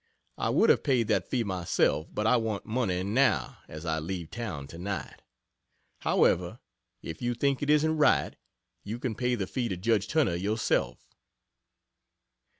I 0.39 0.49
would 0.49 0.71
have 0.71 0.81
paid 0.81 1.09
that 1.09 1.29
fee 1.29 1.43
myself, 1.43 2.07
but 2.11 2.25
I 2.25 2.35
want 2.35 2.65
money 2.65 3.03
now 3.03 3.59
as 3.67 3.85
I 3.85 3.99
leave 3.99 4.31
town 4.31 4.65
tonight. 4.65 5.21
However, 5.99 6.59
if 7.03 7.21
you 7.21 7.35
think 7.35 7.61
it 7.61 7.69
isn't 7.69 7.97
right, 7.97 8.35
you 8.83 8.97
can 8.97 9.13
pay 9.13 9.35
the 9.35 9.45
fee 9.45 9.69
to 9.69 9.77
judge 9.77 10.07
Turner 10.07 10.33
yourself. 10.33 11.07